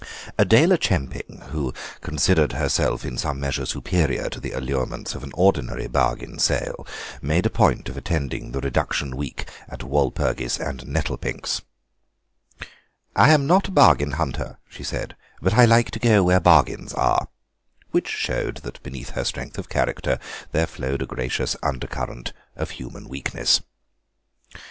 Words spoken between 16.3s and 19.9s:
bargains are." Which showed that beneath her surface strength of